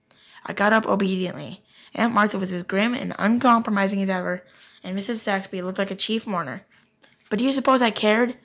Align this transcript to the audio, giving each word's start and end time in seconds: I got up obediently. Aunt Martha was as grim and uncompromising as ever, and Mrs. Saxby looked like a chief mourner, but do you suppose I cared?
I 0.47 0.53
got 0.53 0.73
up 0.73 0.87
obediently. 0.87 1.61
Aunt 1.93 2.11
Martha 2.15 2.39
was 2.39 2.51
as 2.51 2.63
grim 2.63 2.95
and 2.95 3.13
uncompromising 3.19 4.01
as 4.01 4.09
ever, 4.09 4.43
and 4.83 4.97
Mrs. 4.97 5.17
Saxby 5.17 5.61
looked 5.61 5.77
like 5.77 5.91
a 5.91 5.95
chief 5.95 6.25
mourner, 6.25 6.63
but 7.29 7.37
do 7.37 7.45
you 7.45 7.51
suppose 7.51 7.83
I 7.83 7.91
cared? 7.91 8.33